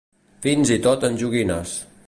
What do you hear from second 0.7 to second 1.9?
i tot en joguines.